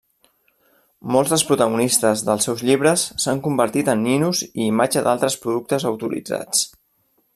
[1.15, 6.65] Molts dels protagonistes dels seus llibres s’han convertit en ninos i imatge d’altres productes autoritzats.